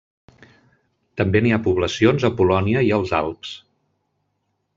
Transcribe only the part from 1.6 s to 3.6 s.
poblacions a Polònia i els Alps.